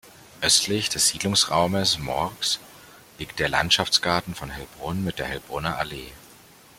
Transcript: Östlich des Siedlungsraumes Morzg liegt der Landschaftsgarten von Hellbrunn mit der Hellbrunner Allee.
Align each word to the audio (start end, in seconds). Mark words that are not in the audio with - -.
Östlich 0.41 0.89
des 0.89 1.09
Siedlungsraumes 1.09 1.99
Morzg 1.99 2.57
liegt 3.19 3.37
der 3.37 3.49
Landschaftsgarten 3.49 4.33
von 4.33 4.49
Hellbrunn 4.49 5.03
mit 5.03 5.19
der 5.19 5.27
Hellbrunner 5.27 5.77
Allee. 5.77 6.11